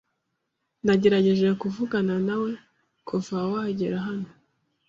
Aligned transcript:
Nagerageje 0.85 1.47
kuvugana 1.61 2.15
nawe 2.27 2.51
kuva 3.07 3.37
wagera 3.51 3.97
hano. 4.07 4.29